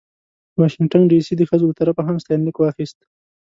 د 0.53 0.55
واشنګټن 0.61 1.01
ډې 1.09 1.19
سي 1.27 1.33
د 1.37 1.41
ښځو 1.49 1.65
له 1.69 1.75
طرفه 1.79 2.01
هم 2.07 2.15
ستاینلیک 2.23 2.57
واخیست. 2.59 2.99